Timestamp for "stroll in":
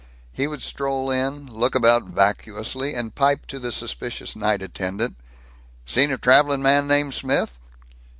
0.63-1.45